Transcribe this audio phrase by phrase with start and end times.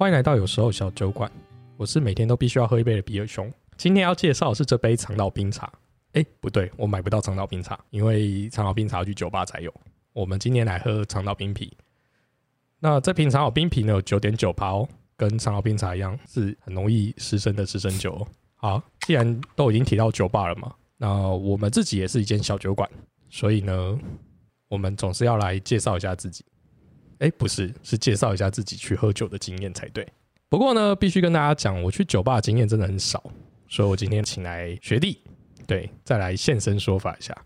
[0.00, 1.30] 欢迎来到有时候小酒馆，
[1.76, 3.52] 我是每天都必须要喝一杯的比尔熊。
[3.76, 5.70] 今天要介绍的是这杯长岛冰茶。
[6.14, 9.70] 哎，不对，我买不到长岛冰茶，因为长岛冰茶要去酒吧才有。
[10.14, 11.70] 我们今天来喝长岛冰啤。
[12.78, 14.88] 那这瓶长岛冰啤呢，有九点九趴哦，
[15.18, 18.26] 跟长岛冰茶一样，是很容易失身的失身酒哦。
[18.54, 22.88] 好，既然都已经提到酒吧了嘛，那我们自己也是一间小酒馆，
[23.28, 23.98] 所以呢，
[24.68, 26.42] 我们总是要来介绍一下自己。
[27.20, 30.06] 哎，不是，是介绍一下自己去喝酒的经验才对。
[30.48, 33.22] 不过呢，必须跟大家讲，我去酒吧的经验真的很少，
[33.68, 35.22] 所以我今天请来学弟，
[35.66, 37.36] 对，再来现身说法一下。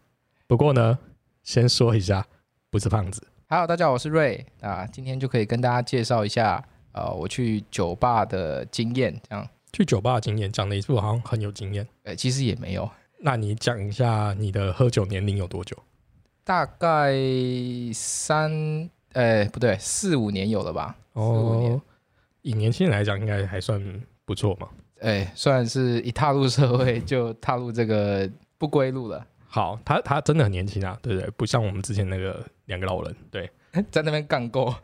[0.47, 0.97] 不过呢，
[1.43, 2.25] 先说一下，
[2.71, 3.27] 不是胖子。
[3.49, 11.85] Hello，大家好，我是瑞啊，今天就可以跟大家介绍一下，呃，我去酒吧的经验，这样，去酒吧的经验讲的一副好像很有经验。
[12.05, 12.89] 呃，其实也没有，
[13.19, 15.77] 那你讲一下你的喝酒年龄有多久？
[16.45, 17.13] 大概
[17.93, 20.97] 三，呃，不对，四五年有了吧？
[21.15, 21.81] 哦，
[22.43, 23.83] 以年轻人来讲，应该还算
[24.25, 24.69] 不错嘛。
[25.01, 31.31] 哎，算是一踏入社会就踏入这个不归路了，好，他他真的很年轻啊，对不对？
[31.37, 33.51] 不像我们之前那个两个老人，对，
[33.91, 34.73] 在那边干够。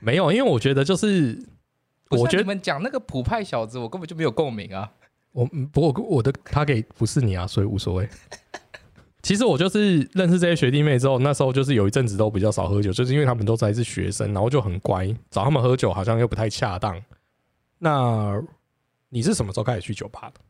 [0.00, 1.38] 没有，因为我觉得就是，
[2.10, 4.90] 我觉得你们讲那个普派小子，我根本就没有共鸣啊。
[5.32, 8.08] 我嗯不过我的他给不是你啊，所以无所谓。
[9.24, 17.02] 其实我就是认识这些学弟妹之后，那时候就是有一阵子都比较少喝酒，就是因为他们都还是学生，然后就很乖，找他们喝酒好像又不太恰当。
[17.78, 18.38] 那
[19.08, 20.40] 你是什么时候开始去酒吧的？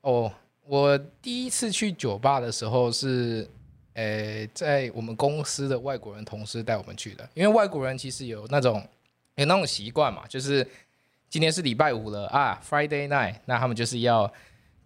[0.00, 0.32] 哦，
[0.64, 3.46] 我第一次去酒吧的时候是，
[3.92, 7.28] 呃，在我们公司的外国人同事带我们去的。
[7.34, 8.82] 因为外国人其实有那种
[9.34, 10.66] 有那种习惯嘛，就是
[11.28, 14.32] 今天是礼拜五了啊，Friday night，那他们就是要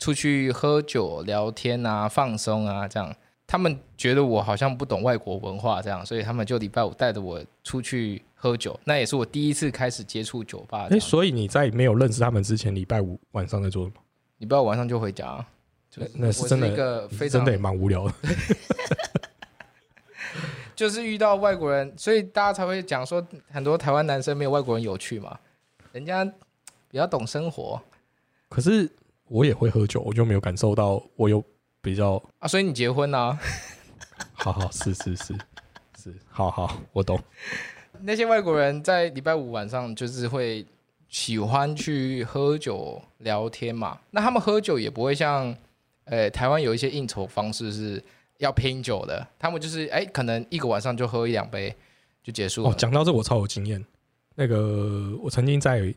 [0.03, 3.15] 出去喝酒、聊天啊、放松啊，这样。
[3.47, 8.77] 他们觉得我好像不懂外国文化，这样，所以他们就礼拜五带着我出去喝酒。
[8.83, 10.89] 那也是我第一次开始接触酒吧。
[10.99, 13.95] 所以你在没有认识他们之前，礼拜五晚上在做什么？
[14.39, 15.47] 礼拜五晚上就回家啊，
[15.89, 18.15] 就是那是真的一个非常真的也蛮无聊的。
[20.75, 25.39] 就是遇到外国人，所以大家才会讲说很多台湾男生没有外国人有趣嘛，
[25.93, 26.25] 人家
[26.91, 27.81] 比较懂生活
[28.49, 28.91] 可是
[29.33, 31.43] 我也会喝酒，我就没有感受到我有
[31.81, 33.39] 比较啊，所以你结婚啊，
[34.35, 35.35] 好好是是是
[35.99, 37.19] 是好好我懂。
[38.03, 40.67] 那些外国人在礼拜五晚上就是会
[41.09, 45.57] 喜欢去喝酒聊天嘛，那他们喝酒也不会像
[46.05, 48.05] 呃台湾有一些应酬方式是
[48.37, 51.75] 要拼酒的，他们就是哎可能一个晚上就喝一两杯
[52.23, 52.69] 就结束了。
[52.69, 53.83] 哦，讲到这我超有经验。
[54.35, 55.95] 那个我曾经在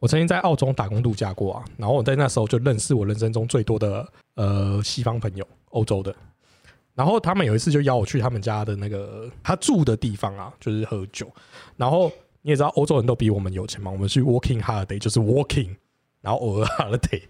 [0.00, 6.12] 我曾经在澳洲打工度假过啊，然后我在那时候就认识我人生中最多的呃西方朋友，欧洲的。
[6.94, 11.30] 然后他们有一次就邀我去他们家的那个他住的地方啊，就是喝酒。
[11.76, 12.10] 然后
[12.42, 15.68] 你也知道欧洲人都比我们有钱嘛，我们去 working holiday 就是 working，
[16.20, 17.22] 然后偶尔 holiday。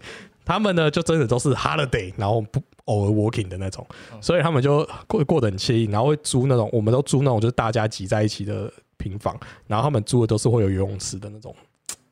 [0.43, 3.85] 他们呢就真的都是 holiday，然后不偶尔 working 的那种，
[4.19, 11.55] 所以他们就过过得很惬意，然后会租那种我们都租那种就是大家挤在一起的平房，然后他们租的都是会有游泳池的那种，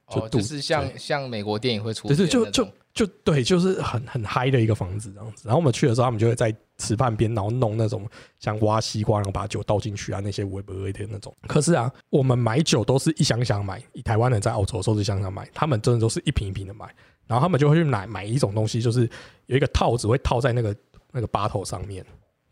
[0.09, 5.43] 就哦，就是像像美国电影会出对对，就就就对，就是很很嗨的一个房子这样子。
[5.47, 8.07] 然后我们去的时候，他们就会在吃饭边，然后弄那种
[8.39, 11.33] 像挖西瓜，然后把酒倒进去啊，那些微不微的那种。
[11.47, 16.87] 可是啊，我们买酒都是一箱箱买，以台湾人在澳洲的时候是一箱箱买，他们真的都是一瓶一瓶的买。
[17.27, 19.07] 然后他们就会去买买一种东西，就是
[19.45, 20.75] 有一个套子会套在那个
[21.11, 22.03] 那个把头上面，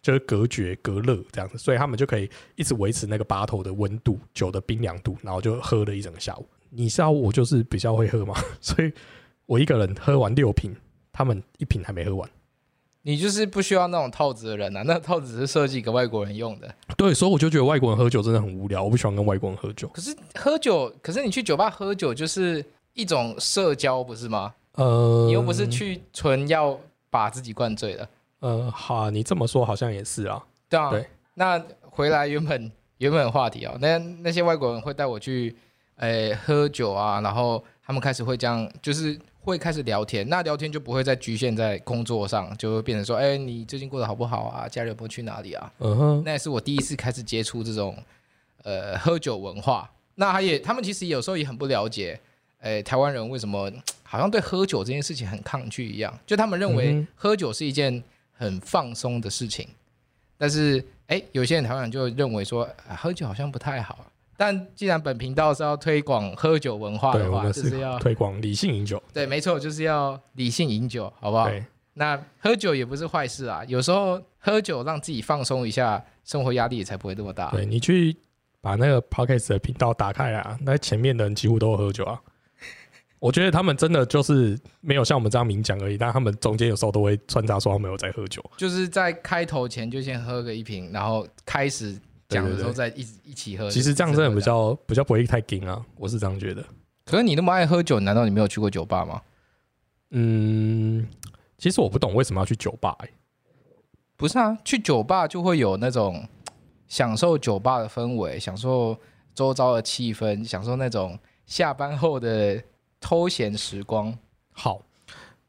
[0.03, 6.45] 就是隔绝隔热这样子，所以他们就可以一直维持那个把头的温度、酒的冰凉度，然后就喝了一整个下午。
[6.69, 8.91] 你知道我就是比较会喝嘛， 所以
[9.45, 10.75] 我一个人喝完六瓶，
[11.11, 12.29] 他们一瓶还没喝完。
[13.03, 16.73] 你就是不需要那种套子的人啊， 那套子是设计给外国人用的。
[16.97, 19.87] 对，所以我就觉得外国人喝酒真的很无聊，我不喜欢跟外国人喝酒。
[19.89, 22.63] 可是喝酒，可是你去酒吧喝酒就是
[22.93, 24.53] 一种社交，不是吗？
[24.73, 26.77] 呃，你又不是去纯要
[27.09, 28.09] 把自己灌醉的，
[28.41, 30.43] 呃，好，你这么说好像也是啊。
[30.69, 30.89] 对啊。
[30.91, 31.05] 对
[31.35, 35.55] 那回来原本原本的话题啊，那那些外国人会带我去，
[35.97, 40.27] 诶、喝酒啊，然后他们开始会这样，就是会开始聊天。
[40.29, 44.67] 那聊天就不会再局限在工作上，就会变成说，哎、你最近过得好不好啊？
[44.67, 45.71] 家里有没有去哪里啊？
[45.79, 47.97] 嗯哼，那也是我第一次开始接触这种
[48.63, 49.89] 呃喝酒文化。
[50.15, 52.19] 那他也他们其实有时候也很不了解，
[52.61, 53.71] 诶、台湾人为什么
[54.03, 58.03] 好像对喝酒这件事情很抗拒一样，就他们认为嗯喝酒是一件
[58.33, 59.67] 很放松的事情，
[60.37, 64.05] 但是诶、有些人台湾人就认为说、啊喝酒好像不太好。
[64.37, 69.01] 但既然本频道是要推广喝酒文化对，的话，就是要 推广理性饮酒。
[69.11, 71.49] 对，没错，就是要理性饮酒，好不好？
[71.49, 77.49] 对，那喝酒也不是坏事啊，有时候喝酒让自己放松一下，生活压力也才不会那么大。
[77.49, 78.15] 对你去
[78.61, 82.19] 把把那个 podcast 的频道打开啊，那前面的人几乎都有喝酒啊。
[83.17, 88.43] 我觉得他们真的就是没有像我们这样明讲而已，但他们中间有时候都会穿插说他们有在喝酒。
[88.57, 91.97] 就是在开头前就先喝个一瓶，然后开始
[92.29, 93.69] 讲的时候再一一起喝。
[93.69, 94.41] 其实这样真的比。
[94.41, 96.63] 较比较不会太紧啊，我是这样觉得。
[97.05, 99.21] 可是你那么爱喝酒，难道你没有去过酒吧吗？
[100.11, 101.07] 嗯，
[101.57, 103.09] 其实我不懂为什么要去酒吧、欸，
[104.15, 106.25] 不是啊，去酒吧就会有那种
[106.87, 108.97] 享受酒吧的氛围，享受
[109.33, 112.63] 周遭的气氛，享受那种下班后的
[113.01, 114.17] 偷闲时光。
[114.53, 114.81] 好，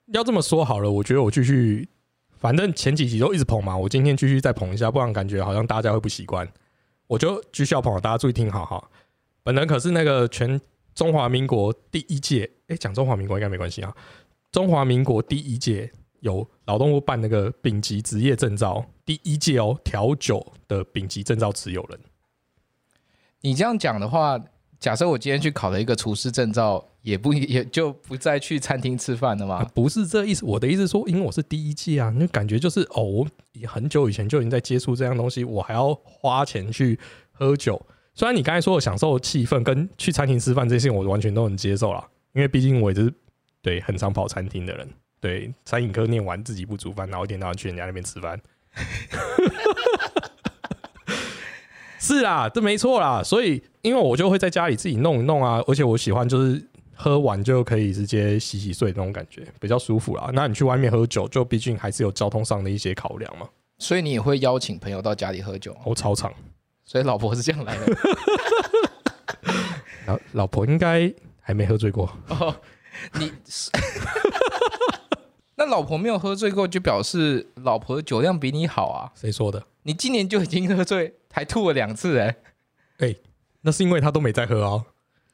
[0.07, 1.89] 要这么说好了，我觉得我继续，
[2.37, 6.49] 反正前几集都一直捧嘛，我今天继续再捧一下，不然感觉好像大家会不习惯。
[7.09, 8.91] 我就继续要捧，大家注意听好哈。
[9.43, 10.61] 本人可是那个全
[10.95, 13.93] 中华民国第一届，哎、讲中华民国应该没关系啊。
[14.53, 15.91] 中华民国第一届
[16.21, 21.99] 有劳动部办那个丙级职业证照，第一届哦，调酒的丙级证照持有人。
[23.41, 24.39] 你这样讲的话，
[24.81, 29.71] 假设我今天去考了一个厨师证照，也不也就不再去餐厅吃饭了啊吗？
[29.75, 33.27] 不是这意思，我的意思是说，因为我是第一季啊，那感觉就是哦，我
[33.67, 36.99] 很久以前就已经在接触这样东西，我还要花钱去
[37.33, 37.85] 喝酒。
[38.15, 43.13] 虽然你刚才说我享受气氛跟去餐厅吃饭这些事情，我完全都能接受啦，因为毕竟我也是
[43.61, 44.89] 对很常跑餐厅的人，
[45.21, 48.41] 对餐饮科念完自己不煮饭，然后一天到晚去人家那边吃饭。
[52.01, 56.63] 是啦，这没错啦，所以因为我就会在家里自己弄一弄啊，而且我喜欢就是
[56.95, 60.31] 喝完就可以直接洗洗睡那种感觉，比较舒服啦。
[60.35, 63.49] 那你去外面喝酒，就毕竟还是有交通上的一些考量嘛。
[63.79, 66.31] 所以你也会邀请朋友到家里喝酒，我超常，
[66.85, 67.87] 所以老婆是这样来的。
[70.07, 72.55] 老老婆应该还没喝醉过，哦，
[73.15, 73.33] 你
[75.57, 79.11] 那老婆没有喝醉过，就表示老婆的酒量比你好啊。
[79.15, 79.65] 谁说的？
[79.83, 82.37] 你今年就已经喝醉，还吐了两次哎、
[83.63, 84.85] 那是因为他都没在喝啊。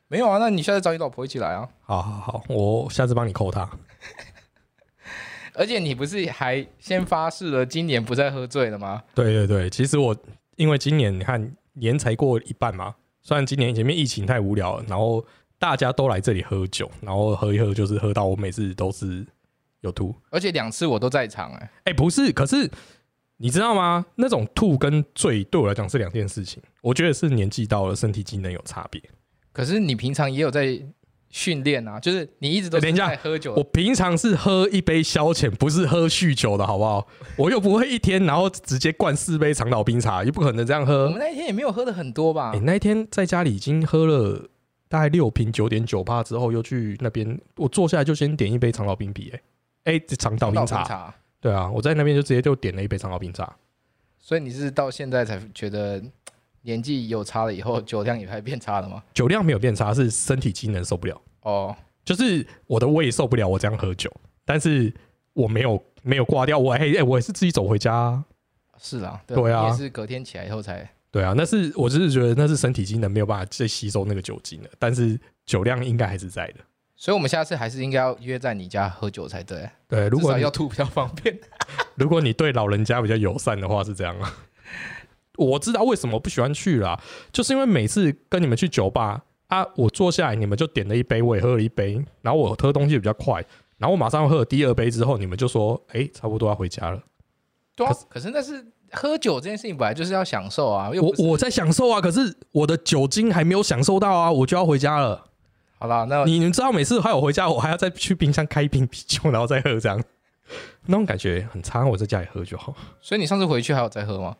[0.08, 1.68] 没有啊，那你下次找你老婆一起来啊。
[1.82, 3.68] 好好好，我下次帮你扣他。
[5.54, 9.02] 而且你不是还先发誓了今年不再喝醉了吗？
[9.14, 10.14] 对对对，其实我
[10.56, 15.24] 因为今年你看年才过一半嘛，虽然今年前面疫情太无聊了，然后
[15.58, 19.24] 大家都来这里喝酒，然后喝一喝就是喝到我每次都是
[19.80, 20.14] 有吐。
[20.30, 22.68] 而且两次我都在场哎、哎、不是，可是
[23.36, 24.06] 你知道吗？
[24.16, 26.62] 那种吐跟醉对我来讲是两件事情。
[26.80, 29.02] 我觉得是年纪到了，身体机能有差别。
[29.52, 30.80] 可是你平常也有在
[31.30, 33.54] 训练啊，就是你一直都等一下在喝酒。
[33.54, 37.06] 我平常是喝一杯消遣，不是喝酗酒的好不好？
[37.36, 41.18] 我又不会一天然后直接灌四杯长岛冰茶，也不可能这样喝我喝们。
[41.18, 42.60] 那一天也没有喝的很多吧哎、？
[42.60, 44.48] 那一天在家里已经喝了
[44.88, 49.32] 大概六瓶九点九八之后，又去那边，我坐下来就先点一杯长岛冰啤、
[49.84, 51.12] 哎，哎，长岛冰冰，茶。
[51.44, 53.54] 对啊，我在那边就直接就点了一杯长岛冰茶。
[54.18, 56.02] 所以你是到现在才觉得
[56.62, 59.04] 年纪有差了以后，酒量也还变差了吗？
[59.12, 61.20] 酒量没有变差，是身体机能受不了。
[61.42, 64.10] 哦，就是我的胃受不了我这样喝酒，
[64.46, 64.90] 但是
[65.34, 68.24] 我没有没有挂掉，我还哎、我也是自己走回家、啊。
[68.78, 70.90] 是啊，对啊你也是隔天起来以后才。
[71.10, 76.60] 对啊，那是我只是觉得那是身体机能没有办法再吸收那个酒精了，但是酒量应该还是在的。
[76.96, 79.68] 所以我们下次还是应该要约在你家喝酒才对。
[79.88, 81.38] 对，如果要吐比较方便。
[81.96, 84.32] 如果你对老人家比较友善的话是这样啊。
[85.36, 87.00] 我知道为什么不喜欢去啦，
[87.32, 93.44] 就是因为每次跟你们去酒吧啊，我坐下来你们就点了一杯，我也喝了一杯，然后我喝东西比较快，
[93.78, 97.02] 然后我马上喝了第二杯之后，你们就说，哎、差不多要回家了。
[97.74, 105.24] 对啊可，可是那是喝酒这件事情本来就是要享受啊，我我在享受啊，可是我的酒精还没有享受到啊，我就要回家了。
[105.84, 110.02] 好啦，那你们知道，每次还有回家，我还要再去冰箱开一瓶啤酒，然后再喝，这样
[110.86, 111.86] 那种感觉很差。
[111.86, 112.74] 我在家里喝就好。
[113.02, 114.34] 所以你上次回去还有再喝吗？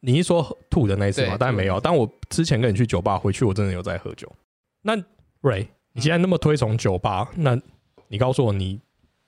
[0.00, 1.28] 你一说吐的那一次吗？
[1.30, 1.80] 对当然没有。
[1.80, 4.30] 但我之前跟你去酒吧回去，我真的有在喝酒。
[4.82, 4.94] 那
[5.40, 7.58] Ray，你既然那么推崇酒吧，那
[8.08, 8.78] 你告诉我，你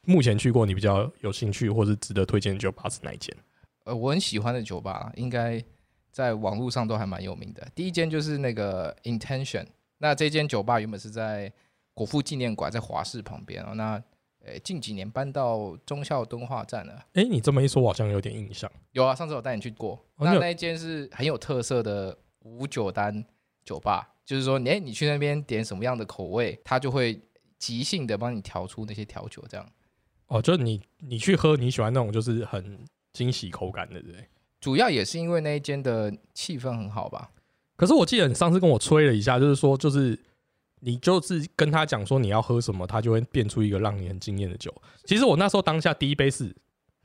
[0.05, 3.35] 目前去过你比较有兴趣或是值得推荐的酒吧是哪一间？
[3.85, 5.65] 呃，我很喜欢的酒吧，应该
[6.13, 7.67] 在网络上都还蛮有名的。
[7.75, 9.65] 第一间就是那个 Intention，
[9.99, 11.53] 那这间酒吧原本是在
[11.95, 13.75] 国父纪念馆，在华视旁边哦。
[13.75, 14.03] 那
[14.45, 17.07] 呃近几年搬到忠孝敦化站了。
[17.15, 18.71] 哎、你这么一说，我好像有点印象。
[18.93, 19.95] 有啊，上次我带你去过。
[20.17, 23.25] 哦那那一间是很有特色的无酒单
[23.65, 27.21] 酒吧，就是说，你哎，你去那边点什么样的口味，它就会
[27.59, 29.69] 即兴的帮你调出那些调酒，这样。
[30.29, 34.25] 哦，就是你你去喝你喜欢那种就是很惊喜口感的，对不对？
[34.61, 37.31] 主要也是因为那一间的气氛很好吧？
[37.79, 40.19] 可是我记得你上次跟我吹了一下，就是说，就是
[40.81, 44.75] 你就是跟他讲说你要喝什么，他就会变出一个让你很惊艳的酒。
[45.05, 46.53] 其实我那时候当下第一杯是，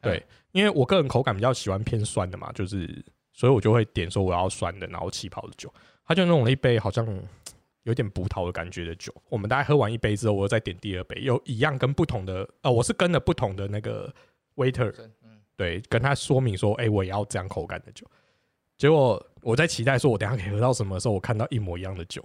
[0.02, 5.72] 对，因为我个人口感比较喜欢偏酸的嘛，就是所以我就会点说我要酸的，然后气泡的酒。
[6.06, 7.08] 他就弄了一杯好像
[7.84, 9.14] 有点葡萄的感觉的酒。
[9.30, 14.12] 我们大概喝完一杯之后，我又再点第二杯，又一样跟不同的呃，我是跟了不同的那个
[14.56, 14.92] waiter，
[15.24, 18.06] 嗯，对，跟他说明说，哎、我也要这样口感的酒。
[18.78, 22.24] 结果我在期待说，我等下可以喝到什么时候，我看到一模一样的酒。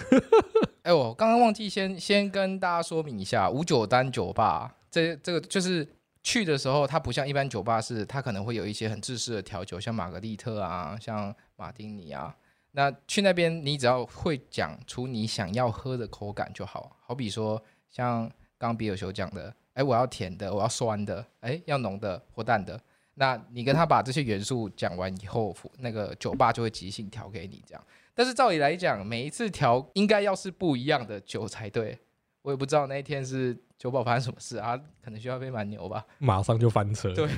[0.82, 5.86] 哎，我刚刚忘记先先跟大家说明一下，五九单酒吧这这个就是
[6.22, 12.34] 去的时候，它不像一般酒吧是，它可能会有一些很制式的调酒，像玛格丽特啊，像马丁尼啊。
[12.72, 16.96] 那去那边，你只要会讲出你想要喝的口感就好。
[17.00, 18.22] 好比说，像
[18.58, 22.80] 刚刚比尔修讲的，哎，我要甜的，我要酸的，哎，要浓的或淡的。
[23.14, 27.84] 那你跟他把这些元素讲完以后，那个酒吧就会即兴调给你这样。
[28.14, 31.98] 但是照理来讲，每一次调应该要是不一样的酒才对。
[32.42, 36.04] 我也不知道那一天是酒保发生什么事啊，可能需要被蛮牛吧。
[36.18, 37.28] 马上就翻车，对，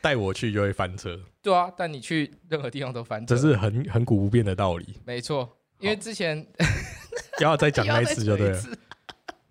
[0.00, 5.00] 带我去就会翻车，对啊，但你去任何地方都翻车，这是很很古不变的道理。
[5.04, 5.58] 没错。
[5.80, 6.46] 因为之前
[7.40, 8.62] 要再讲那一次就对了。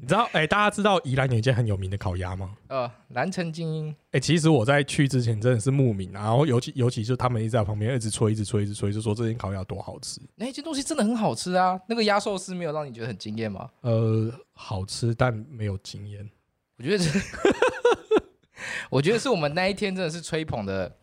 [0.04, 2.58] 你知道，哎、大家知道宜兰有一间很有名的烤鸭吗？
[2.68, 10.20] 呃，南城精英哎、其实我在去之前真的是慕名啊，然后尤其尤其是他们一直在旁边一直吹，一直吹，一直吹，就说这间烤鸭多好吃。
[10.36, 11.80] 那一件东西真的很好吃啊。
[11.88, 13.70] 那个鸭寿司没有让你觉得很惊艳吗？
[13.80, 16.30] 呃，好吃但没有惊艳。
[16.78, 17.20] 我觉得是，
[18.92, 20.94] 我觉得是我们那一天真的是吹捧的，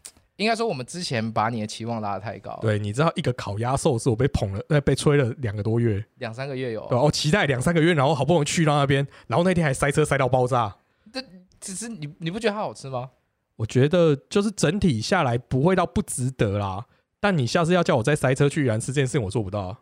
[0.41, 7.03] 应该说我们之前把你的期望拉得太高，，对，你知道一个烤鸭寿司，我被捧了，呃，被吹了两个多月，两三个月有对，吧？
[7.03, 10.75] 我期待两三个月，然后好不容易去到那边，然后那天还塞车塞到爆炸。
[11.13, 11.23] 这
[11.61, 13.11] 只是你你不觉得它好吃吗？
[13.57, 16.87] 我觉得就是整体下来不会到不值得啦。
[17.21, 19.79] 但你下次要叫我再塞车去宜兰吃这件事情，我做不到啊。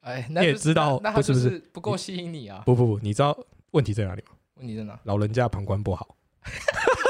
[0.00, 2.62] 哎，那就是你也知道那那它是不是是不够吸引你啊？
[2.64, 3.38] 不不不，你知道
[3.72, 4.30] 问题在哪里吗？
[4.54, 4.98] 问题在哪？
[5.04, 6.16] 老人家膀胱不好。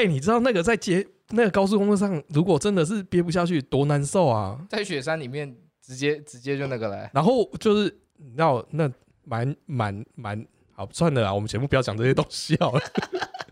[0.00, 4.58] 哎、你知道那个在街那个高速公路上，如果真的是憋不下去，多难受啊！
[4.70, 8.90] 在雪山里面直接直接就那个嘞，然后就是你知道那
[9.24, 12.80] 蛮蛮蛮好，算了啦，我们节目不要讲这些东西好了。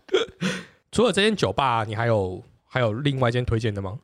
[0.91, 3.99] 除了这间酒吧，你还有还有另外一间推荐的吗？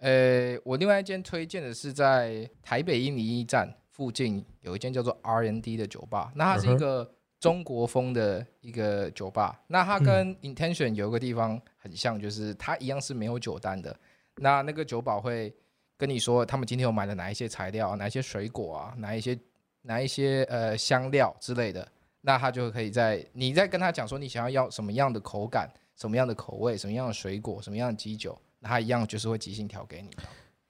[0.00, 7.10] 呃，我另外一间推荐的是在台北一零一站附近有一间叫做 R N D 的酒吧，那它是一个
[7.46, 13.96] 中国风的一个酒吧，那它跟 Intention 有一个地方很像，就是它一样是没有酒单的，
[14.38, 15.54] 那那个酒保会
[15.96, 19.38] 跟你说他们今天有买了哪一些材料，啊哪一些水果啊，哪一些
[19.82, 21.86] 哪一些呃香料之类的，
[22.22, 30.10] 那他就可以在你在跟他讲说你想要要什么样的口感、什么样的口味、什么样的水果、什么样的基酒，那他一样就是会即兴调给你。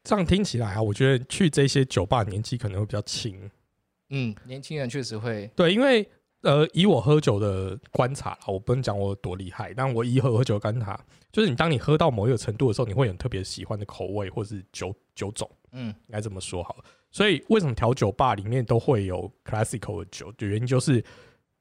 [0.04, 3.50] 这样听起来啊，我觉得去这些酒吧年纪可能会比较轻。
[4.10, 6.08] 嗯，年轻人确实会，对，因为
[6.46, 10.98] 呃，以我喝酒的观察啦，我不能讲我有多厉害，但我以喝喝酒的观察，
[11.32, 16.84] 就是你当你喝到某一个程度的时候，你会有特别喜欢的口味或是酒酒种，嗯，应该这么说好了。
[17.10, 20.30] 所以为什么调酒吧里面都会有 classical 的酒？
[20.32, 21.04] 的原因就是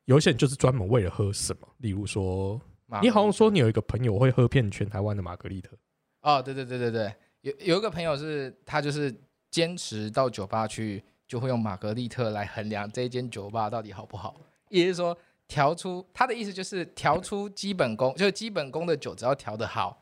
[0.05, 2.61] 有一些人就是专门为了喝什么，例如说，
[3.01, 5.75] 你好像说你有一个朋友会喝遍全台湾的玛格丽特，
[6.21, 9.11] 哦，对对对对对，有有一个朋友是他就是
[9.49, 14.35] 坚持到酒吧去，就会用玛格丽特来衡量这一间酒吧到底好不好，
[14.69, 15.17] 也就是说
[15.47, 20.01] 调出他的意思就是调出基本功，就是基本功的酒只要调得好，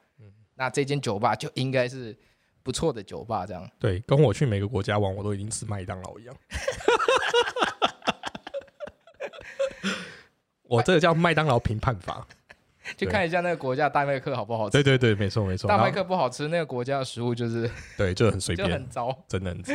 [0.55, 2.17] 那这间酒吧就应该是
[2.61, 3.69] 不错的酒吧，这样。
[3.79, 6.35] 对，跟我去每个国家玩，我都已经吃麦当劳一样。
[10.63, 12.27] 我这个叫麦当劳评判法。
[12.97, 14.73] 去看一下那个国家的大麦克好不好吃。
[14.73, 15.69] 对对对，没错没错。
[15.69, 19.23] 大麦克不好吃，那个国家的食物就是对，就很随便 就很，糟。
[19.25, 19.73] 真的很糟。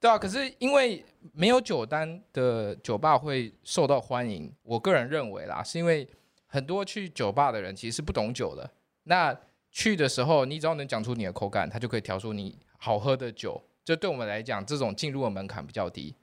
[0.00, 6.08] 对啊，可是因为没有酒单的酒吧会受到欢迎，我个人认为啦，是因为
[6.46, 8.70] 很多去酒吧的人其实是不懂酒的。
[9.04, 9.36] 那
[9.70, 13.60] 去的时候，你只要能讲出你的口感，他就可以调出你好喝的酒。
[13.84, 16.14] 这对我们来讲，这种进入的门槛比较低，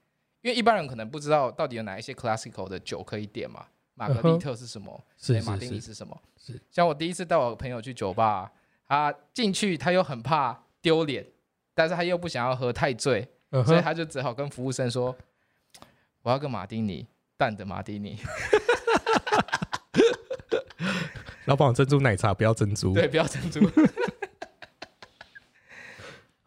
[0.42, 3.66] 因为一般人可能不知道到底有哪一些 classical 的酒可以点嘛。
[3.96, 5.04] 玛格丽特是什么？
[5.18, 6.22] 是哎马丁尼是是，是什么？
[6.38, 8.52] 是像我第一次带我朋友去酒吧，
[8.88, 11.26] 他进去他又很怕丢脸，
[11.74, 13.28] 但是他又不想要喝太醉，
[13.64, 15.16] 所以他就只好跟服务生说
[16.24, 17.06] ：“我要个马丁尼，
[17.38, 18.18] 淡的马丁尼，
[21.46, 22.94] 老板有珍珠奶茶不要珍珠。
[22.94, 23.70] 对，不要珍珠。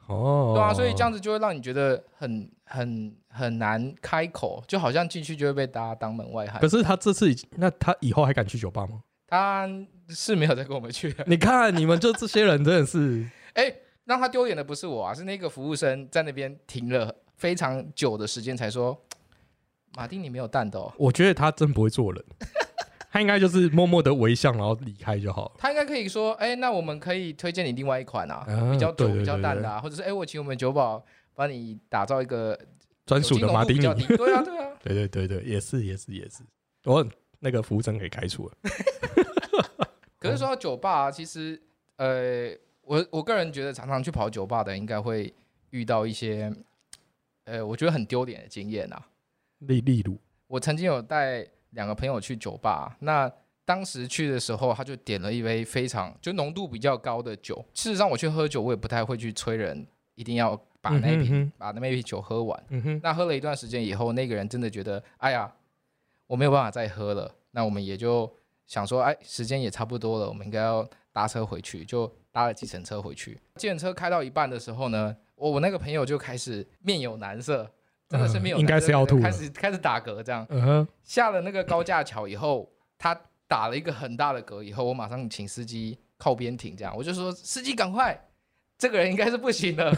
[0.07, 6.69] 哦，对啊，所以这样子就会让你觉得很很很难开口，就好像进去就会被大家当门外汉可。
[6.69, 9.03] 是他这次已经，那他以后还敢去酒吧吗？
[9.27, 9.69] 他
[10.09, 13.71] 是没有再跟我们去的，你看，你们就这些人真的是， 哎，
[14.09, 18.99] 让他丢脸的不是我啊，是那个服务生在那边停了非常久的时间才说。
[19.97, 22.25] 马丁你没有蛋的哦，我觉得他真不会做人。
[23.11, 25.53] 他应该就是默默的微笑，然后离开就好了。
[25.59, 32.57] 他应该可以说，哎，那我们可以推荐你另外一款啊，啊比较酒对对比较淡的啊，或者是哎，我请我们酒保帮你打造一个
[33.07, 33.89] 专属的马丁对
[34.33, 34.71] 啊，对啊。
[34.85, 36.43] 对对对对，也是也是也是。
[36.85, 37.05] 我
[37.41, 38.55] 那个服务生可以开除了。
[40.21, 41.61] 可是说到酒吧、啊，其实
[41.97, 42.51] 呃，
[42.89, 45.33] 我我个人觉得，常常去跑酒吧的，应该会
[45.71, 46.51] 遇到一些
[47.45, 49.07] 呃，我觉得很丢脸的经验啊。
[49.59, 50.17] 例例如，
[50.47, 53.31] 我曾经有带两个朋友去酒吧，那
[53.67, 57.63] 当时去的时候，他就点了一杯非常就浓度比较高的酒。
[57.75, 62.65] 事实上，我去喝酒，我也不太会去催人一定要把那瓶、把那杯酒喝完。
[62.71, 65.53] 嗯，那喝了一段时间以后，那个人真的觉得，哎呀，
[66.27, 67.31] 我没有办法再喝了。
[67.51, 68.33] 那我们也就
[68.67, 73.37] 想说，哎，时间也差不多了，我们应该要搭车回去，就搭了计程车回去。
[73.57, 77.69] 计程车开到一半的时候呢，我我那个朋友就开始面有难色，
[78.09, 80.47] 真的是面有难色、嗯应该是要吐开始开始打嗝这样。
[80.51, 88.17] 嗯，下了那个高架桥以后，他打了一个很大的嗝以后，我马上请司机靠边停，这样我就说司机赶快，
[88.79, 89.93] 这个人应该是不行了。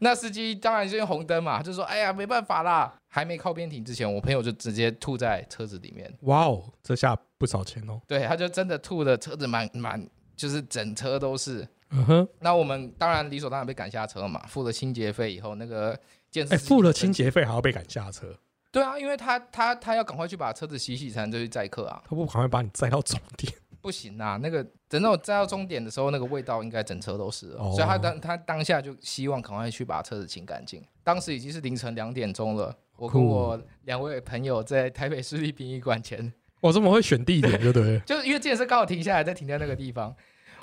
[0.00, 8.00] 那司机当然就用红灯嘛，就说哎呀没办法啦，还没靠边停之前，我朋友就直接吐在车子里面，哇哦，这下不少钱哦。
[8.06, 11.66] 对，他就真的吐的车子满满，就是整车都是。
[11.90, 15.98] 嗯哼，那我们当然理所当然被赶下车嘛，付了清洁费以后，那个
[16.30, 18.38] 健身哎，付了清洁费还要被赶下车，
[18.70, 22.02] 对啊，因为他他他要赶快去把车子洗洗才能就去载客啊。
[22.06, 23.50] 他不赶快把你载到终点？
[23.80, 30.82] 不行啊，那个等到我载到终点的时候，那个味道应该整车都是了，哦所以他当他当下就希望赶快去把车子清干净。
[31.04, 37.58] 当时已经是凌晨两点钟了，我跟我两位朋友在台北市立殡仪馆前，我怎么会选地点？
[37.60, 37.98] 对不对？
[38.00, 40.14] 就是因为这件事刚好停下来，再停在那个地方。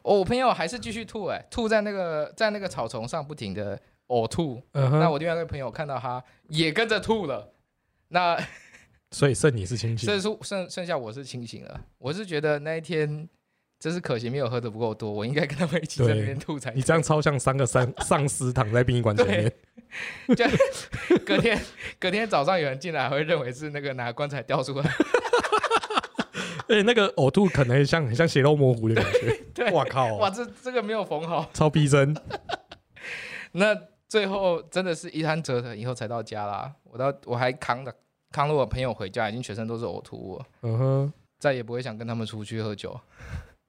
[0.03, 3.79] 哦，我朋友还是继续吐、哎，吐在那个在那个草丛上不停的
[4.09, 4.61] 呕吐。
[4.73, 7.51] 那我另外一个朋友看到他也跟着吐了，
[8.09, 8.37] 那
[9.15, 10.19] 所以剩你是清醒剩。
[10.19, 13.29] 剩剩剩下我是清醒了，我是觉得那一天
[13.79, 16.75] 真是可惜没有喝的不够多，我应该跟他们一起在那边 吐才对。
[16.75, 19.53] 你这样超像三个丧 丧尸躺在殡仪馆前面。
[20.35, 20.45] 就
[21.19, 21.57] 隔天
[21.97, 24.91] 隔天早上有人进来，还会认为是那个拿棺材掉出来。
[26.67, 29.39] 哎，那个呕吐可能很像很像血肉模糊的感觉。
[29.53, 30.13] 对，哇靠！
[30.15, 31.49] 哇，这这个没有缝好。
[31.53, 32.13] 超逼真。
[33.53, 33.73] 那
[34.09, 36.73] 最后真的是一摊折腾，以后才到家啦。
[36.83, 37.93] 我到我还扛了
[38.35, 42.99] 扛了我朋友回家，已经全身都是呕吐物了，嗯哼，再也不会想跟他们出去喝酒。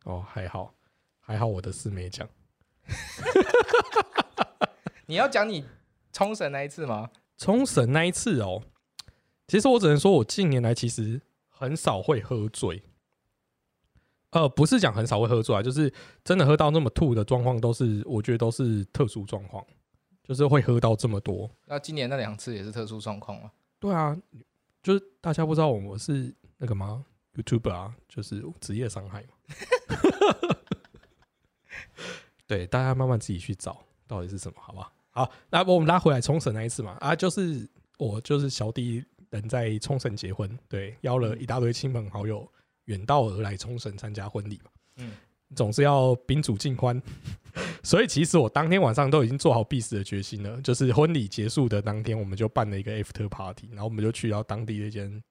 [0.02, 0.74] 哦，还好，
[1.20, 2.28] 还好我的事没讲。
[5.06, 5.64] 你要讲你
[6.12, 7.12] 冲绳那一次吗？
[7.38, 8.60] 冲绳那一次哦，
[9.46, 12.82] 其实我只能说，我近年来其实很少会喝醉。
[14.30, 19.64] 呃，不是讲很少会喝醉啊，就是真的喝到那么吐的状况，都是我觉得都是特殊状况，
[20.24, 21.48] 就是会喝到这么多。
[21.66, 23.52] 那今年那两次也是特殊状况吗？
[23.78, 24.16] 对啊，
[24.86, 29.28] 就是大家不知道我们是那个吗？YouTuber 啊，就是职业伤害嘛。
[32.46, 34.92] 对，大家慢慢自己去找到底是什么，好不好？
[35.10, 37.68] 好，那我们拉回来冲绳那一次嘛，啊，就是
[37.98, 42.48] 我就是小弟人在冲绳结婚，对，邀了一大堆亲朋好友
[42.84, 45.14] 远道而来冲绳参加婚礼嘛，嗯，
[45.56, 47.02] 总是要宾主尽欢，
[47.86, 55.22] 所以其实我当天晚上都已经做好必死的决心了，就是婚礼结束的当天，我们就办了一个 after party，然后我们就去到当地的一间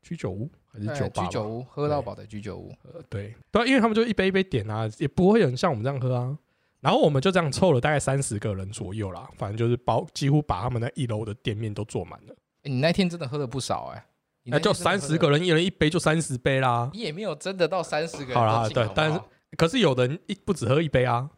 [0.00, 2.72] 居酒屋还是哎酒吧吧，居酒屋，喝到饱的居酒屋。
[2.84, 6.38] 呃，对对啊，因为他们就一杯一杯点啊，也不会有人像我们这样喝啊。
[6.80, 12.32] 然后我们就这样凑了大概三十个人左右啦，反正就是包几乎把他们那一楼的店面都坐满了。
[12.62, 14.06] 欸你那天真的喝了不少哎、
[14.44, 16.88] 你那就三十个，人，一人一杯就三十杯啦。
[16.94, 19.20] 你也没有真的到三十个人好好不对但是
[19.58, 21.28] 可是有人一不止喝一杯啊，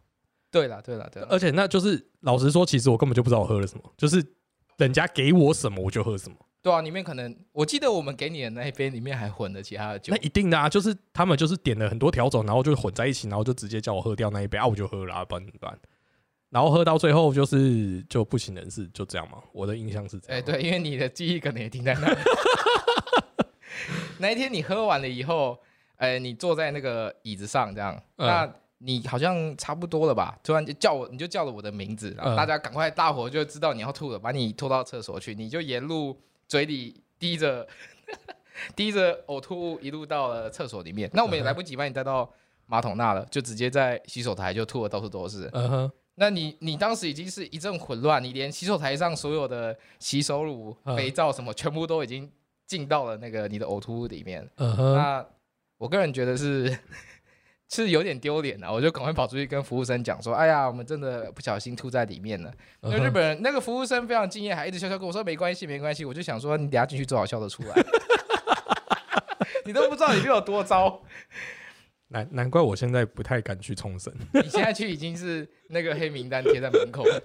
[0.51, 4.25] 对了对了对了，而且那就是老实说，其实我根本就不知道我喝了什么，就是
[4.79, 6.37] 人家给我什么我就喝什么。
[6.63, 15.79] 对啊，里面可能我记得我们给你的那一杯里面还混了其他的酒那，一定的啊，就是他们就是点了很多调酒，然后就混在一起，然后就直接叫我喝掉那一杯啊，我就喝了、啊，不然怎么办？
[16.51, 19.39] 然后喝到最后就是就不省人事，就这样嘛。
[19.53, 20.45] 我的印象是这样哎、样。
[20.45, 22.17] 对，因为你的记忆可能也停在那里。
[24.19, 25.59] 那一天你喝完了以后，
[25.97, 30.39] 哎、你坐在那个椅子上这样，嗯那你好像差不多了吧？
[30.43, 37.67] 突然就叫我，你就叫了我的名字，然后嗯大家赶快，大伙就知道你要吐了，把你拖到厕所去，你就沿路嘴里滴着
[38.77, 41.11] 滴着呕吐物，一路到了厕所里面。
[41.13, 42.31] 那我们也来不及把你带到
[42.67, 45.49] 马桶那了，就直接在洗手台就吐的到处都是。
[45.53, 52.31] 嗯哼，那你你当时已经是一阵混乱，你连洗手台上所有的洗手乳、嗯肥皂什么，全部都已经
[52.67, 54.49] 进到了那个你的呕吐物里面。
[54.57, 55.27] 嗯哼，那
[55.79, 56.77] 我个人觉得是
[57.69, 62.53] 是有点丢脸了，我就赶快跑出去跟服务生讲说：“哎呀，我们真的不小心吐在里面了。”
[62.83, 67.75] 那日本人那个服务生非常敬业，还一直笑笑跟我说：“没关系，没关系。”我就想说，你等下进去最好笑的出来。
[69.67, 71.03] 你都不知道里面有多糟。
[72.09, 77.21] 难难怪我现在不太敢去冲绳， 你现在去已经是那个黑名单贴在门口了，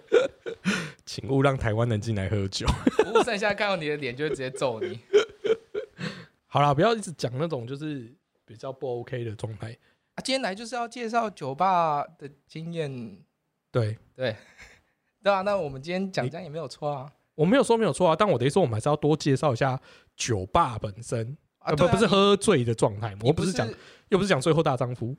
[1.06, 2.66] 请勿让台湾人进来喝酒。
[2.98, 5.00] 服务生现在看到你的脸就会直接揍你。
[6.48, 8.12] 好啦，不要一直讲那种就是
[8.44, 9.78] 比较不 OK 的状态。
[10.22, 13.18] 啊，今天来就是要介绍酒吧的经验，
[13.72, 14.36] 对对
[15.24, 15.42] 对啊。
[15.42, 17.12] 那我们今天讲这样也没有错啊。
[17.34, 19.80] 我没有说没有错啊，但我的意思说，我们还是要多介绍一下
[20.16, 23.16] 酒吧本身，啊，呃，不不是喝醉的状态。
[23.22, 23.68] 我不不是讲，
[24.10, 25.16] 又不是讲最后大丈夫。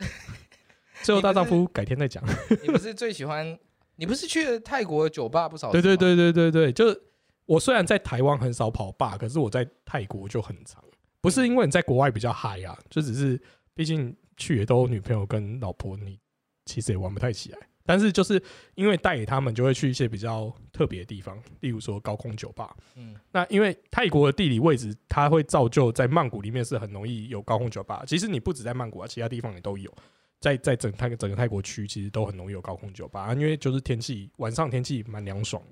[1.03, 2.23] 最后大丈夫改天再讲。
[2.63, 3.59] 你不是最喜欢？
[3.97, 5.73] 你不是去了泰国的酒吧不少？
[5.73, 7.03] 对对对对对对，就是
[7.45, 10.83] 我虽然在台湾很少跑吧，可是我在泰国就很长。
[11.21, 13.41] 不是因为你在国外比较嗨啊，就只是
[13.75, 16.19] 毕竟去也都女朋友跟老婆，你
[16.65, 17.59] 其实也玩不太起来。
[17.85, 18.41] 但是就是
[18.75, 22.77] 因为带给他们，就会去一些比较特别的地方，例如说高空酒吧。
[22.97, 28.05] 嗯，那因为泰国的地理位置，它会造就在曼谷里面是很容易有高空酒吧。
[28.07, 29.93] 其实你不止在曼谷啊，其他地方也都有。
[30.39, 35.63] 在在整泰整个泰国区，其实都很容易有高空酒吧，啊因为就是天气晚上天气蛮凉爽，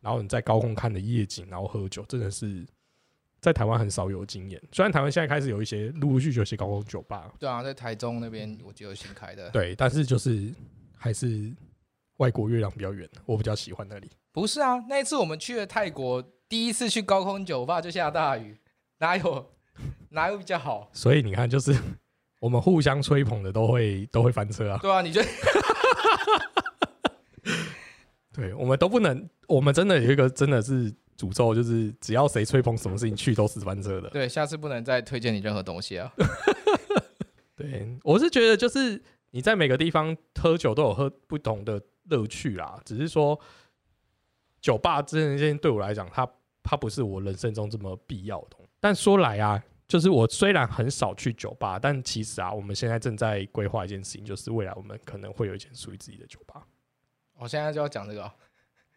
[0.00, 2.66] 然后你在高空看的夜景，然后喝酒，真的是
[3.44, 4.58] 在台湾很少有经验。
[4.72, 9.50] 虽然台湾现在开始有一些陆陆续续有些高空酒吧，对啊，在台中那边我记得有新开的。
[9.50, 10.50] 对，但是就是
[10.96, 11.52] 还是
[12.16, 14.10] 外国月亮比较圆，我比较喜欢那里。
[14.32, 18.56] 不是啊，那一次我们去了泰国，第一次去高空酒吧就下大雨，
[18.96, 19.46] 哪有
[20.08, 20.88] 哪有比较好？
[20.94, 21.76] 所以你看，就是
[22.40, 24.78] 我们互相吹捧的都会都会翻车啊。
[24.80, 25.28] 对啊，你觉得？
[28.32, 34.10] 对，我们都不能，我们真的有一个真的是诅咒，就是只要谁吹捧什么事情去都是翻车的。
[34.10, 36.12] 对，下次不能再推荐你任何东西啊。
[37.56, 39.00] 对，我是觉得就是
[39.30, 43.38] 你在每个地方喝酒都有喝不同的乐趣啦，只是说
[44.60, 46.28] 酒吧这件事情对我来讲，它
[46.62, 48.68] 它不是我人生中这么必要的东西。
[48.80, 56.66] 但说来啊，就是我虽然很少去酒吧，但其实啊，我们现在正在规划一件事情，就是未来我们可能会有一间属于自己的酒吧。
[57.36, 58.32] 我现在就要讲这个哦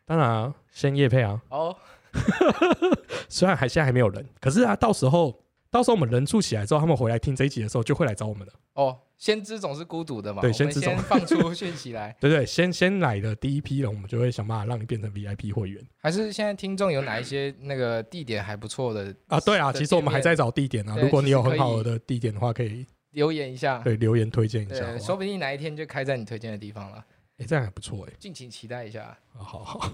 [0.06, 1.78] 当然、啊，先夜配啊，哦，
[3.30, 8.54] 虽然还现在还没有人，可是啊，到时候到时候我们人数起来之后，他们回来听这一集的时候，就会来找我们了。
[8.74, 10.42] 哦，先知总是孤独的嘛。
[10.42, 19.40] 对先知总先 放出讯息来，对对，先先来的第一批人，我们就会想办法让你变成 VIP 会员还是现在听众有哪一些那个地点还不错的啊。
[19.40, 20.96] 对啊，其实我们还在找地点啊。
[21.02, 23.80] 如果你有很好的地点的话，可以留言一下？
[23.84, 24.98] 对留言推荐一下。
[25.00, 27.04] 说不定哪一天就开在你推荐的地方了，
[27.40, 28.14] 哎，这样还不错哎。
[28.20, 29.18] 敬请期待一下。
[29.34, 29.92] 好好好。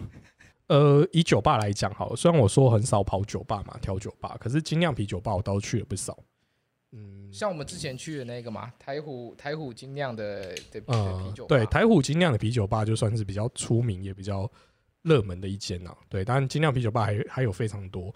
[0.74, 6.18] 呃，以酒吧来讲，好了，虽然我说很少跑酒吧嘛，挑酒吧，可是精酿啤酒吧我倒是去了不少。
[6.94, 14.52] 嗯，像我们之前去的那个嘛，台虎台虎精酿的的啤酒吧，对，台虎精酿的啤酒吧就算是比较出名，也比较
[15.04, 15.96] 热门的一间呐。
[16.10, 18.12] 对，当然精酿啤酒吧还还有非常多，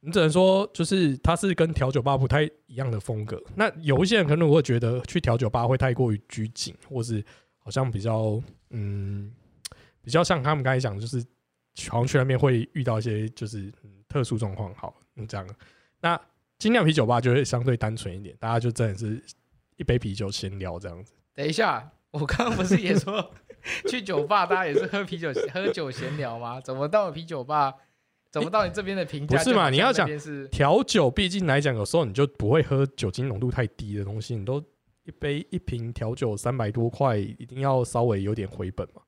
[0.00, 3.42] 你只能说就是它是跟调酒吧不太一样的风格。
[3.56, 7.24] 那有一些人可能会觉得去调酒吧会太过于拘谨，或是
[7.56, 8.38] 好像比较
[8.68, 9.32] 嗯
[10.02, 11.24] 比较像他们刚才讲，就是
[11.88, 14.74] 好像去那边会遇到一些就是、嗯、特殊状况。
[14.74, 15.46] 好，嗯这样，
[16.00, 16.20] 那
[16.58, 19.22] 精酿啤酒吧就会相对单纯一点，大家就真的是
[19.76, 21.12] 一杯啤酒闲聊这样子。
[21.34, 23.30] 等一下，我刚刚不是也说
[23.88, 26.60] 去酒吧大家也是喝啤酒喝酒闲聊吗？
[26.60, 27.74] 怎么到了啤酒吧？
[28.30, 30.08] 怎么到你这边的评价不是嘛你要讲
[30.50, 34.60] 调酒毕竟来讲，有时候你就不会喝酒精浓度太低的东西，你都
[35.04, 39.02] 一杯一瓶调酒三百多块，一定要稍微有点回本嘛。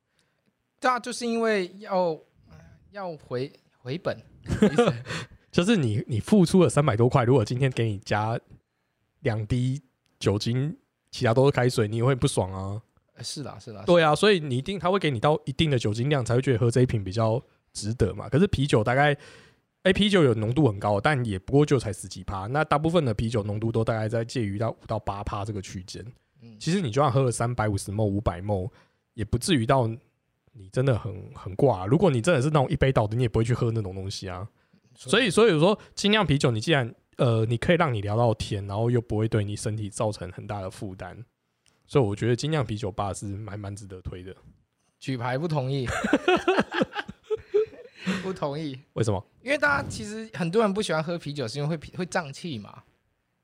[0.79, 2.17] 对啊，就是因为要
[2.97, 4.17] 要回回本，
[5.51, 8.39] 就是你你付出了三百多块，如果今天给你加
[9.19, 9.79] 两滴
[10.19, 10.75] 酒精，
[11.11, 12.81] 其他都是开水，你也会不爽啊。
[13.15, 18.27] 呃是啦是啦，对啊，所以你一定他会给你到一定的酒精量，才会觉得喝这一瓶比较值得嘛。
[18.29, 19.15] 可是啤酒大概，
[19.83, 22.47] 哎、啤酒有浓度很高，但也不过就才十几趴。
[22.47, 26.03] 那大部分的啤酒浓度都大概在介于到五到八趴这个区间。
[26.41, 28.69] 嗯，其实你就算喝了三百五十 ml、五百 ml，
[29.13, 29.87] 也不至于到
[30.57, 34.47] 你真的很很挂、如果你真的是那种一杯倒的，你也不会去喝那种东西啊。
[34.95, 41.23] 所以，所以说精酿啤酒，你既然呃，你可以让你聊到天，然后又不会对你身体造成很大的负担，
[41.85, 44.35] 所以我觉得精酿啤酒吧是蛮蛮值得推的。
[44.99, 45.87] 举牌不同意，
[48.23, 49.23] 不同意，为什么？
[49.43, 52.81] 因为大家其实很多人不喜欢喝啤酒，是因为会会胀气嘛，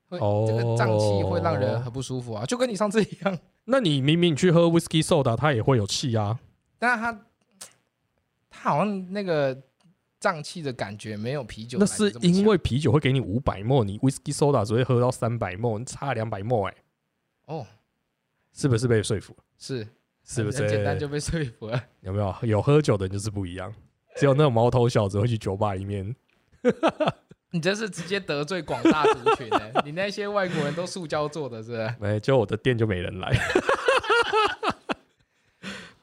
[0.08, 3.38] 会、哦这个胀气会让人很不舒服啊，就跟你上次一样。
[3.66, 6.40] 那你明明你去喝 whiskey soda，它也会有气啊。
[6.84, 7.20] 但是它
[8.50, 9.58] 它好像那个
[10.20, 16.74] 胀气的感觉没有啤酒那是因为啤酒会给你五百 ml，你 whisky soda 只会喝到三百你差两百 ml，哎、
[17.46, 17.66] 哦
[18.52, 19.34] 是不是被说服？
[19.58, 19.88] 是
[20.24, 20.60] 是不是？
[20.60, 21.82] 很简单就被说服了？
[22.02, 23.72] 有没有有喝酒的人就是不一样，
[24.16, 26.14] 只有那种毛头小子会去酒吧里面。
[27.50, 31.94] 你这是直接得罪广大族群呢、 你那些外国人都塑胶做的，是不是？
[31.98, 33.32] 没，就我的店就没人来。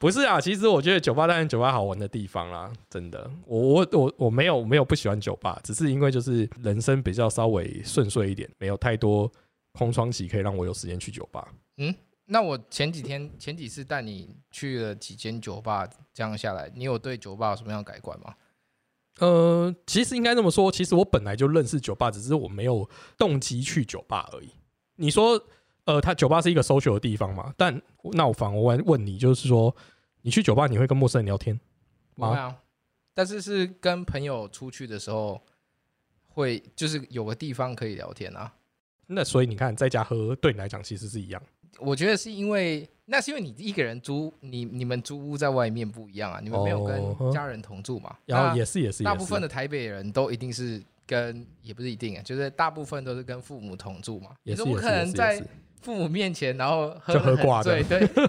[0.02, 3.30] 不是啊，其实我觉得酒吧当然酒吧好玩的地方啦，真的。
[3.46, 9.30] 我我我我没有没有不喜欢酒吧，只是因为就是人生比较稍微顺遂一点，没有太多
[9.70, 11.46] 空窗期可以让我有时间去酒吧。
[11.76, 18.34] 嗯那我前几天前几次带你去了几间酒吧，这样下来，你有对酒吧有什么样的改观吗？
[19.20, 24.50] 呃，其实应该这么说，其实我本来就认识酒吧，只是我没有动机去酒吧而已。
[24.96, 25.40] 你说，
[25.84, 27.52] 呃，他酒吧是一个 social 的地方嘛？
[27.56, 27.80] 但
[28.12, 29.74] 那我反而问问你，就是说，
[30.22, 31.58] 你去酒吧你会跟陌生人聊天
[32.14, 32.28] 吗？
[32.28, 32.56] 不会啊，
[33.14, 35.40] 但是是跟朋友出去的时候，
[36.28, 38.52] 会就是有个地方可以聊天啊。
[39.06, 41.42] 那所以你看，在家喝对你来讲其实是一样。
[41.78, 48.16] 我觉得是因为那是因为你一个人租，你你们租屋在外面不一样啊，你们没有哦跟家人同住嘛。
[48.26, 54.30] 然后也是也是，大部分的的台北人都一定是跟，也不是一定啊，就是大部分都是跟父母同住嘛。
[54.44, 58.28] 也是也是可能在也是也是父母面前，然后喝就喝挂的 对，对，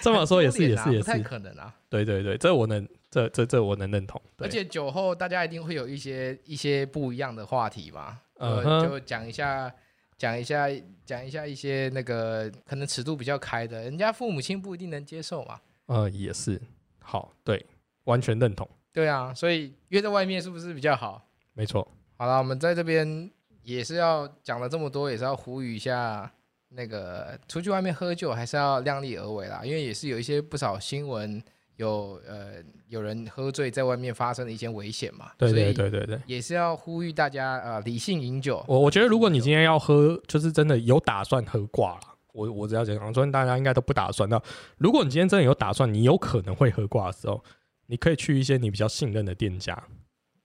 [0.00, 1.74] 这么说也是也是也不太是，可能啊。
[1.90, 4.20] 对对对，这我能这这这我能认同。
[4.38, 9.72] 而且酒后大家一定会有一些一些不一样的话题嘛，呃，嗯就讲一下
[10.16, 10.68] 讲一下
[11.04, 15.60] 讲一下一些那个可能尺度比较开的，人家父母亲不一定能接受嘛。
[15.86, 16.60] 呃也是
[17.00, 17.64] 好，对，
[18.04, 21.26] 完全认同，对啊，所以约在外面是不是比较好？
[21.54, 21.86] 没错。
[22.18, 23.30] 好了，我们在这边
[23.62, 26.30] 也是要讲了这么多，也是要呼吁一下，
[26.70, 31.42] 那个出去外面喝酒还是要量力而为啦，因为也是有一些不少新闻
[31.76, 32.54] 有呃
[32.88, 36.20] 有人喝醉在外面发生的一些危险嘛，对对对对对。
[36.26, 38.64] 也是要呼吁大家呃理性饮酒。
[38.68, 42.00] 我我觉得，如果你今天要喝，就是真的有打算喝挂了。
[42.32, 44.28] 我我只要讲，昨天大家应该都不打算。
[44.28, 44.40] 那
[44.76, 47.42] 如果你今天真的有打算，你有可能会喝挂的时候，
[47.86, 49.74] 你可以去一些你比较信任的店家，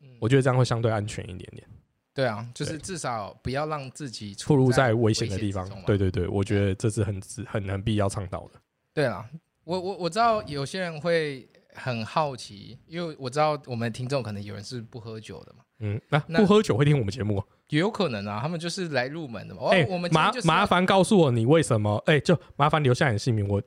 [0.01, 1.67] 嗯我觉得这样会相对安全一点点，
[2.13, 5.67] 对啊，就是至少不要让自己出入在危危险的地方。
[5.85, 8.61] 对对对，我觉得这是很很很必要倡导的。
[8.93, 9.27] 对啊，
[9.63, 17.45] 我我我知道有些人会很好奇，因为我知道我们听众可能有人是不喝酒的嘛，嗯，那、那不喝酒会听我们节目啊？
[17.69, 19.61] 也有可能啊，他们就是来入门的嘛。
[19.63, 21.97] 哦，哎、我们麻麻烦告诉我你为什么？
[22.05, 23.59] 哎、就麻烦留下你的姓名，我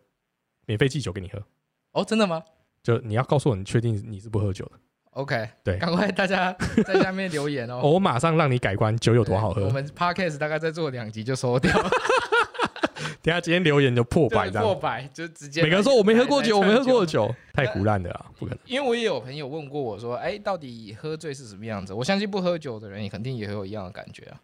[0.66, 1.42] 免费寄酒给你喝。
[1.90, 2.40] 哦，真的吗
[2.80, 4.78] 就你要告诉我，你确定你是不喝酒的，
[5.16, 6.52] ？OK，对赶快大家
[6.86, 7.80] 在下面留言哦。
[7.88, 9.64] 我马上让你改观酒有多好喝。
[9.64, 11.72] 我们 Podcast 大概再做两集就收掉，
[13.22, 17.34] 等下今天留言就破百破百就直接每个人说我没喝过酒，我没喝过酒。
[17.54, 18.60] 太胡乱的啦，不可能。
[18.66, 21.94] 因为我也有朋友问过我说，哎，到底喝醉是什么样子？
[21.94, 24.38] 我相信不喝酒的人也肯定也会有一样的感觉啊。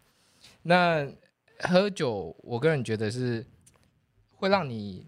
[0.63, 1.07] 那
[1.59, 3.45] 喝酒，我个人觉得是
[4.37, 5.05] 会让你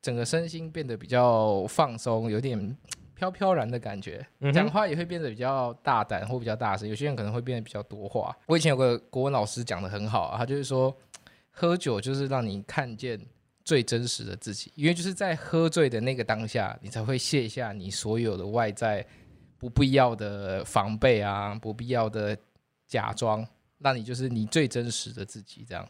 [0.00, 2.74] 整个身心变得比较放松，有点
[3.14, 6.88] 飘飘然的感觉，讲话也会变得比较大胆或比较大声。
[6.88, 8.36] 有些人可能会变得比较多话。
[8.46, 10.94] 我以前有个国文老师讲的很好、啊，他就是说，
[11.50, 13.18] 喝酒就是让你看见
[13.64, 19.06] 最真实的自己，因为就是在喝醉的那个当下，你才会卸下你所有的外在
[19.56, 22.36] 不必要的防备啊，不必要的
[22.86, 23.46] 假装，
[23.78, 25.88] 让你就是你最真实的自己这样。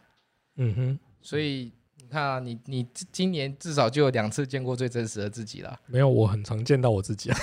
[0.57, 5.79] 嗯哼，所以你看啊，你你今年至少就有两次见过最真实的自己了。
[5.87, 7.39] 没有，我很常见到我自己啊，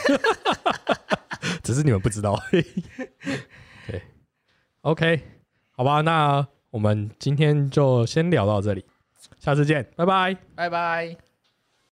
[1.64, 2.40] 只是你们不知道。
[3.88, 4.02] 对
[4.82, 5.22] ，OK，
[5.72, 8.86] 好吧，那我们今天就先聊到这里，
[9.40, 10.38] 下次见，拜拜。
[10.56, 11.31] 拜拜。